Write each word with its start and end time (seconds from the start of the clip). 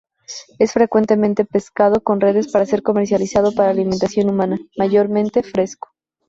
Es 0.57 0.73
frecuentemente 0.73 1.45
pescado 1.45 2.01
con 2.01 2.21
redes 2.21 2.51
para 2.51 2.65
ser 2.65 2.81
comercializado 2.81 3.51
para 3.53 3.69
alimentación 3.69 4.31
humana, 4.31 4.57
mayormente 4.75 5.43
fresco. 5.43 5.89